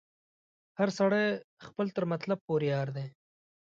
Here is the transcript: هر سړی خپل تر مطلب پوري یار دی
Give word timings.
هر 0.79 0.89
سړی 0.99 1.25
خپل 1.67 1.87
تر 1.95 2.03
مطلب 2.11 2.37
پوري 2.47 2.67
یار 2.73 2.87
دی 2.95 3.07